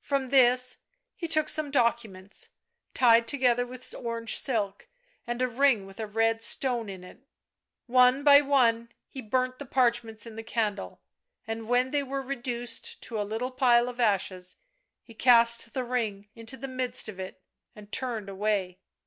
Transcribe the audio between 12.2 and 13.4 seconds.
reduced to a